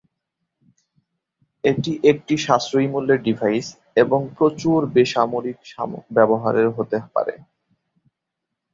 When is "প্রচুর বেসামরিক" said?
4.37-5.57